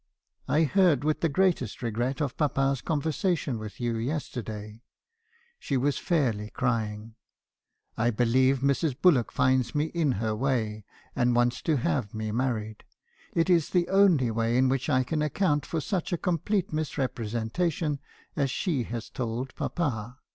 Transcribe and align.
I 0.47 0.63
heard 0.63 1.03
with 1.03 1.21
the 1.21 1.29
greatest 1.29 1.83
regret 1.83 2.21
of 2.23 2.35
papa's 2.35 2.81
conversation 2.81 3.59
with 3.59 3.79
you 3.79 3.97
yesterday.' 3.97 4.81
She 5.59 5.77
was 5.77 5.99
fairly 5.99 6.49
crying. 6.49 7.13
'I 7.99 8.09
believe 8.09 8.61
Mrs. 8.61 8.99
Bullock 8.99 9.31
finds 9.31 9.75
me 9.75 9.85
in 9.93 10.13
her 10.13 10.35
way, 10.35 10.85
and 11.15 11.35
wants 11.35 11.61
to 11.61 11.77
have 11.77 12.15
me 12.15 12.31
married. 12.31 12.83
It 13.33 13.47
is 13.47 13.69
the 13.69 13.89
only 13.89 14.31
way 14.31 14.57
in 14.57 14.69
which 14.69 14.89
I 14.89 15.03
can 15.03 15.21
account 15.21 15.67
for 15.67 15.79
such 15.79 16.11
a 16.11 16.17
complete 16.17 16.73
misrepresentation 16.73 17.99
as 18.35 18.49
she 18.49 18.81
had 18.81 19.03
told 19.13 19.53
papa. 19.53 20.17